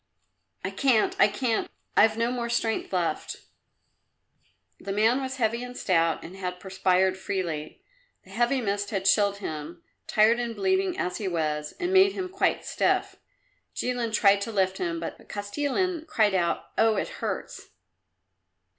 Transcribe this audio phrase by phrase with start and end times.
[0.63, 1.69] "I can't, I can't!
[1.95, 3.35] I've no more strength left."
[4.79, 7.83] The man was heavy and stout and had perspired freely.
[8.23, 12.29] The heavy mist had chilled him, tired and bleeding as he was, and made him
[12.29, 13.17] quite stiff.
[13.75, 17.67] Jilin tried to lift him, but Kostilin cried out, "Oh, it hurts!"